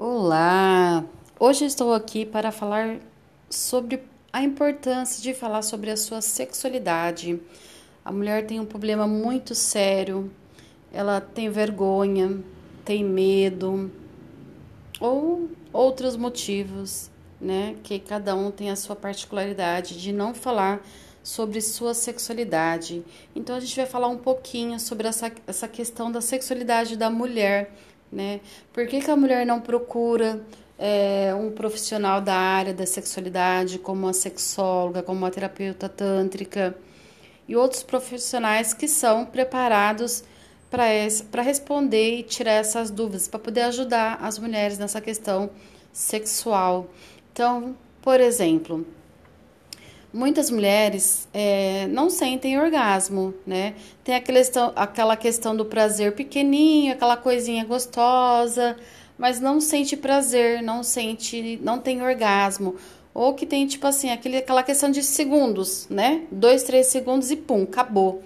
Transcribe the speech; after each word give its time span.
Olá! 0.00 1.04
Hoje 1.40 1.64
estou 1.64 1.92
aqui 1.92 2.24
para 2.24 2.52
falar 2.52 3.00
sobre 3.50 4.00
a 4.32 4.40
importância 4.40 5.20
de 5.20 5.34
falar 5.34 5.62
sobre 5.62 5.90
a 5.90 5.96
sua 5.96 6.20
sexualidade. 6.20 7.42
A 8.04 8.12
mulher 8.12 8.46
tem 8.46 8.60
um 8.60 8.64
problema 8.64 9.08
muito 9.08 9.56
sério, 9.56 10.30
ela 10.92 11.20
tem 11.20 11.50
vergonha, 11.50 12.38
tem 12.84 13.02
medo 13.02 13.90
ou 15.00 15.50
outros 15.72 16.14
motivos, 16.14 17.10
né? 17.40 17.74
Que 17.82 17.98
cada 17.98 18.36
um 18.36 18.52
tem 18.52 18.70
a 18.70 18.76
sua 18.76 18.94
particularidade 18.94 20.00
de 20.00 20.12
não 20.12 20.32
falar 20.32 20.80
sobre 21.24 21.60
sua 21.60 21.92
sexualidade. 21.92 23.04
Então 23.34 23.56
a 23.56 23.60
gente 23.60 23.74
vai 23.74 23.86
falar 23.86 24.06
um 24.06 24.18
pouquinho 24.18 24.78
sobre 24.78 25.08
essa, 25.08 25.32
essa 25.44 25.66
questão 25.66 26.12
da 26.12 26.20
sexualidade 26.20 26.96
da 26.96 27.10
mulher 27.10 27.74
né? 28.10 28.40
Por 28.72 28.86
que, 28.86 29.00
que 29.00 29.10
a 29.10 29.16
mulher 29.16 29.44
não 29.46 29.60
procura 29.60 30.40
é, 30.78 31.34
um 31.34 31.50
profissional 31.50 32.20
da 32.20 32.34
área 32.34 32.72
da 32.72 32.86
sexualidade, 32.86 33.78
como 33.78 34.08
a 34.08 34.12
sexóloga, 34.12 35.02
como 35.02 35.26
a 35.26 35.30
terapeuta 35.30 35.88
tântrica 35.88 36.76
e 37.48 37.56
outros 37.56 37.82
profissionais 37.82 38.72
que 38.72 38.86
são 38.86 39.24
preparados 39.24 40.22
para 40.70 41.42
responder 41.42 42.18
e 42.18 42.22
tirar 42.22 42.52
essas 42.52 42.90
dúvidas, 42.90 43.26
para 43.26 43.40
poder 43.40 43.62
ajudar 43.62 44.18
as 44.20 44.38
mulheres 44.38 44.78
nessa 44.78 45.00
questão 45.00 45.50
sexual. 45.92 46.88
Então, 47.32 47.74
por 48.02 48.20
exemplo, 48.20 48.86
muitas 50.12 50.50
mulheres 50.50 51.28
é, 51.32 51.86
não 51.88 52.08
sentem 52.10 52.58
orgasmo, 52.58 53.34
né? 53.46 53.74
Tem 54.02 54.14
aquela 54.14 54.38
questão, 54.38 54.72
aquela 54.74 55.16
questão 55.16 55.56
do 55.56 55.64
prazer 55.64 56.12
pequenininho, 56.12 56.92
aquela 56.92 57.16
coisinha 57.16 57.64
gostosa, 57.64 58.76
mas 59.16 59.40
não 59.40 59.60
sente 59.60 59.96
prazer, 59.96 60.62
não 60.62 60.82
sente, 60.82 61.58
não 61.62 61.78
tem 61.78 62.02
orgasmo. 62.02 62.76
Ou 63.12 63.34
que 63.34 63.44
tem, 63.44 63.66
tipo 63.66 63.86
assim, 63.86 64.10
aquele, 64.10 64.36
aquela 64.38 64.62
questão 64.62 64.90
de 64.90 65.02
segundos, 65.02 65.86
né? 65.90 66.22
Dois, 66.30 66.62
três 66.62 66.86
segundos 66.86 67.30
e 67.30 67.36
pum, 67.36 67.64
acabou. 67.64 68.22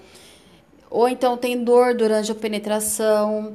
Ou 0.91 1.09
então 1.09 1.37
tem 1.37 1.65
dor 1.65 1.95
durante 1.95 2.31
a 2.31 2.35
penetração, 2.35 3.55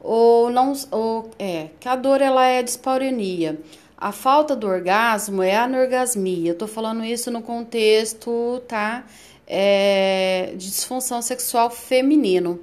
ou 0.00 0.48
não, 0.50 0.72
ou 0.92 1.30
é, 1.38 1.70
que 1.80 1.88
a 1.88 1.96
dor 1.96 2.22
ela 2.22 2.46
é 2.46 2.62
dispareunia. 2.62 3.60
A 4.00 4.12
falta 4.12 4.54
do 4.54 4.68
orgasmo 4.68 5.42
é 5.42 5.56
anorgasmia. 5.56 6.52
Eu 6.52 6.54
tô 6.54 6.68
falando 6.68 7.04
isso 7.04 7.32
no 7.32 7.42
contexto, 7.42 8.62
tá? 8.68 9.04
É, 9.44 10.52
de 10.52 10.70
disfunção 10.70 11.20
sexual 11.20 11.68
feminino. 11.68 12.60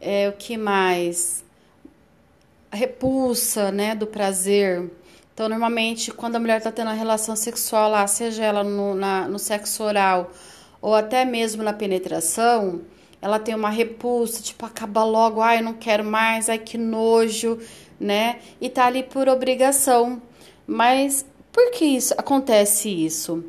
É, 0.00 0.28
o 0.28 0.32
que 0.32 0.56
mais? 0.56 1.44
A 2.68 2.74
repulsa, 2.74 3.70
né, 3.70 3.94
do 3.94 4.08
prazer. 4.08 4.90
Então, 5.32 5.48
normalmente, 5.48 6.10
quando 6.10 6.34
a 6.34 6.40
mulher 6.40 6.58
está 6.58 6.72
tendo 6.72 6.90
a 6.90 6.94
relação 6.94 7.36
sexual 7.36 7.88
lá, 7.88 8.04
seja 8.08 8.44
ela 8.44 8.64
no, 8.64 8.92
na, 8.96 9.28
no 9.28 9.38
sexo 9.38 9.84
oral 9.84 10.32
ou 10.82 10.96
até 10.96 11.24
mesmo 11.24 11.62
na 11.62 11.72
penetração, 11.72 12.80
ela 13.22 13.38
tem 13.38 13.54
uma 13.54 13.70
repulsa, 13.70 14.42
tipo, 14.42 14.66
acaba 14.66 15.04
logo, 15.04 15.40
ai, 15.40 15.58
eu 15.58 15.62
não 15.62 15.74
quero 15.74 16.02
mais, 16.04 16.48
ai, 16.48 16.58
que 16.58 16.76
nojo, 16.76 17.58
né? 18.00 18.40
E 18.60 18.68
tá 18.68 18.86
ali 18.86 19.02
por 19.04 19.28
obrigação, 19.28 20.20
mas 20.70 21.26
por 21.50 21.72
que 21.72 21.84
isso 21.84 22.14
acontece 22.16 22.88
isso? 22.88 23.44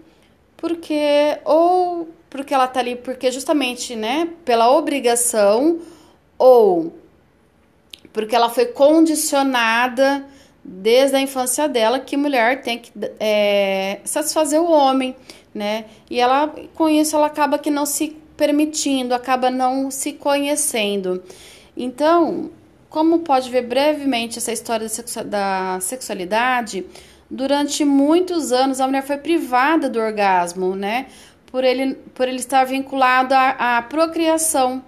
Porque 0.58 1.38
ou 1.46 2.10
porque 2.28 2.52
ela 2.52 2.68
tá 2.68 2.80
ali 2.80 2.96
porque 2.96 3.32
justamente, 3.32 3.96
né, 3.96 4.28
pela 4.44 4.76
obrigação 4.76 5.80
ou 6.36 6.96
porque 8.12 8.36
ela 8.36 8.50
foi 8.50 8.66
condicionada 8.66 10.26
desde 10.64 11.16
a 11.16 11.22
infância 11.22 11.70
dela 11.70 12.00
que 12.00 12.18
mulher 12.18 12.64
tem 12.64 12.80
que 12.80 12.92
é, 13.20 14.00
satisfazer 14.04 14.60
o 14.60 14.72
homem, 14.72 15.16
né? 15.54 15.86
E 16.10 16.20
ela 16.20 16.52
com 16.74 16.90
isso 16.90 17.16
ela 17.16 17.28
acaba 17.28 17.60
que 17.60 17.70
não 17.70 17.86
se 17.86 18.18
permitindo, 18.36 19.14
acaba 19.14 19.52
não 19.52 19.92
se 19.92 20.14
conhecendo. 20.14 21.22
Então, 21.78 22.50
como 22.92 23.20
pode 23.20 23.50
ver 23.50 23.62
brevemente 23.62 24.38
essa 24.38 24.52
história 24.52 24.88
da 25.26 25.80
sexualidade, 25.80 26.86
durante 27.32 27.86
muitos 27.86 28.52
anos 28.52 28.82
a 28.82 28.86
mulher 28.86 29.04
foi 29.04 29.18
privada 29.18 29.90
do 29.90 30.00
orgasmo, 30.00 30.76
né? 30.76 31.08
Por 31.46 31.64
ele, 31.64 31.96
por 32.14 32.28
ele 32.28 32.38
estar 32.38 32.66
vinculado 32.66 33.34
à, 33.34 33.78
à 33.78 33.82
procriação. 33.82 34.84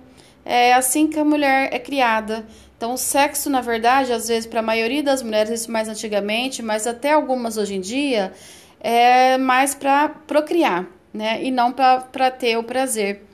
É 0.45 0.73
assim 0.73 1.07
que 1.07 1.17
a 1.17 1.23
mulher 1.23 1.69
é 1.71 1.79
criada. 1.79 2.45
Então, 2.75 2.93
o 2.93 2.97
sexo, 2.97 3.49
na 3.49 3.61
verdade, 3.61 4.11
às 4.11 4.27
vezes, 4.27 4.45
para 4.45 4.59
a 4.59 4.63
maioria 4.63 5.01
das 5.01 5.23
mulheres, 5.23 5.61
isso 5.61 5.71
mais 5.71 5.87
antigamente, 5.87 6.61
mas 6.61 6.85
até 6.85 7.13
algumas 7.13 7.55
hoje 7.57 7.75
em 7.75 7.79
dia, 7.79 8.33
é 8.81 9.37
mais 9.37 9.73
para 9.73 10.09
procriar, 10.09 10.85
né? 11.13 11.41
E 11.41 11.49
não 11.49 11.71
para 11.71 12.29
ter 12.29 12.57
o 12.57 12.63
prazer. 12.63 13.25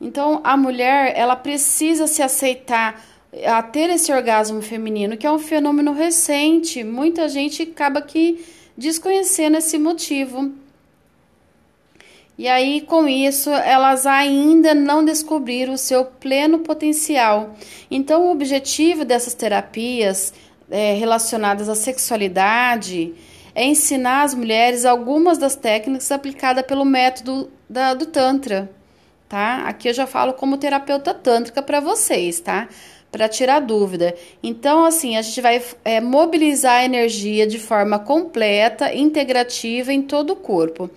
Então, 0.00 0.40
a 0.42 0.56
mulher, 0.56 1.12
ela 1.14 1.36
precisa 1.36 2.06
se 2.06 2.22
aceitar 2.22 3.04
a 3.46 3.62
ter 3.62 3.90
esse 3.90 4.12
orgasmo 4.12 4.60
feminino, 4.60 5.16
que 5.16 5.26
é 5.26 5.32
um 5.32 5.38
fenômeno 5.38 5.92
recente. 5.92 6.82
Muita 6.82 7.28
gente 7.28 7.62
acaba 7.62 8.02
que 8.02 8.44
desconhecendo 8.76 9.56
esse 9.56 9.78
motivo. 9.78 10.52
E 12.36 12.48
aí, 12.48 12.80
com 12.80 13.06
isso, 13.06 13.50
elas 13.50 14.06
ainda 14.06 14.74
não 14.74 15.04
descobriram 15.04 15.74
o 15.74 15.78
seu 15.78 16.06
pleno 16.06 16.60
potencial. 16.60 17.54
Então, 17.90 18.26
o 18.26 18.32
objetivo 18.32 19.04
dessas 19.04 19.34
terapias 19.34 20.32
é, 20.70 20.94
relacionadas 20.94 21.68
à 21.68 21.74
sexualidade 21.74 23.12
é 23.54 23.64
ensinar 23.64 24.22
as 24.22 24.34
mulheres 24.34 24.86
algumas 24.86 25.36
das 25.36 25.54
técnicas 25.54 26.10
aplicadas 26.10 26.64
pelo 26.64 26.84
método 26.84 27.50
da, 27.68 27.92
do 27.92 28.06
Tantra, 28.06 28.70
tá? 29.28 29.64
Aqui 29.66 29.88
eu 29.88 29.92
já 29.92 30.06
falo 30.06 30.32
como 30.32 30.56
terapeuta 30.56 31.12
tântrica 31.12 31.60
para 31.60 31.80
vocês, 31.80 32.40
tá? 32.40 32.68
Para 33.10 33.28
tirar 33.28 33.60
dúvida. 33.60 34.14
Então, 34.42 34.84
assim, 34.84 35.16
a 35.16 35.22
gente 35.22 35.40
vai 35.40 35.62
é, 35.84 36.00
mobilizar 36.00 36.76
a 36.76 36.84
energia 36.84 37.46
de 37.46 37.58
forma 37.58 37.98
completa, 37.98 38.94
integrativa 38.94 39.92
em 39.92 40.02
todo 40.02 40.30
o 40.30 40.36
corpo. 40.36 40.90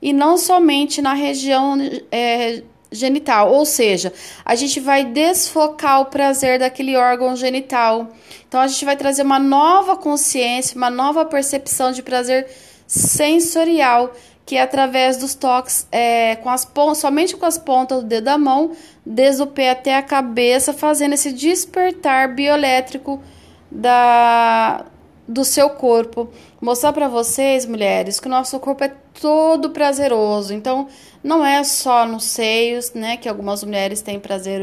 E 0.00 0.12
não 0.12 0.36
somente 0.36 1.00
na 1.00 1.14
região 1.14 1.76
é, 2.12 2.62
genital, 2.92 3.52
ou 3.52 3.64
seja, 3.64 4.12
a 4.44 4.54
gente 4.54 4.78
vai 4.78 5.04
desfocar 5.04 6.02
o 6.02 6.06
prazer 6.06 6.58
daquele 6.58 6.96
órgão 6.96 7.34
genital. 7.34 8.08
Então, 8.46 8.60
a 8.60 8.66
gente 8.66 8.84
vai 8.84 8.96
trazer 8.96 9.22
uma 9.22 9.38
nova 9.38 9.96
consciência, 9.96 10.76
uma 10.76 10.90
nova 10.90 11.24
percepção 11.24 11.92
de 11.92 12.02
prazer 12.02 12.46
sensorial 12.86 14.14
que 14.46 14.56
é 14.56 14.62
através 14.62 15.16
dos 15.16 15.34
toques 15.34 15.86
é, 15.90 16.36
com 16.36 16.50
as 16.50 16.68
somente 16.96 17.36
com 17.36 17.46
as 17.46 17.56
pontas 17.56 18.02
do 18.02 18.06
dedo 18.06 18.24
da 18.24 18.36
mão, 18.36 18.72
desde 19.04 19.42
o 19.42 19.46
pé 19.46 19.70
até 19.70 19.96
a 19.96 20.02
cabeça, 20.02 20.72
fazendo 20.72 21.14
esse 21.14 21.32
despertar 21.32 22.34
bioelétrico 22.34 23.22
da, 23.70 24.84
do 25.26 25.44
seu 25.44 25.70
corpo. 25.70 26.28
Mostrar 26.60 26.92
para 26.92 27.08
vocês, 27.08 27.64
mulheres, 27.64 28.20
que 28.20 28.26
o 28.26 28.30
nosso 28.30 28.58
corpo 28.60 28.84
é 28.84 28.92
todo 29.20 29.70
prazeroso. 29.70 30.52
Então, 30.52 30.88
não 31.22 31.44
é 31.44 31.64
só 31.64 32.06
nos 32.06 32.24
seios, 32.24 32.92
né? 32.92 33.16
Que 33.16 33.28
algumas 33.28 33.64
mulheres 33.64 34.02
têm 34.02 34.20
prazer, 34.20 34.60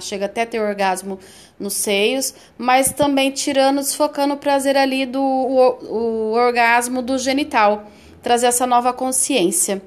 chega 0.00 0.26
até 0.26 0.46
ter 0.46 0.60
orgasmo 0.60 1.18
nos 1.58 1.74
seios, 1.74 2.34
mas 2.56 2.92
também 2.92 3.30
tirando, 3.30 3.78
desfocando 3.78 4.34
o 4.34 4.36
prazer 4.36 4.76
ali 4.76 5.06
do 5.06 5.20
o, 5.20 6.30
o 6.30 6.32
orgasmo 6.32 7.02
do 7.02 7.18
genital 7.18 7.86
trazer 8.26 8.46
essa 8.48 8.66
nova 8.66 8.92
consciência. 8.92 9.80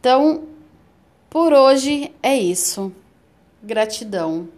Então, 0.00 0.42
por 1.30 1.52
hoje 1.52 2.12
é 2.20 2.36
isso. 2.36 2.92
Gratidão. 3.62 4.48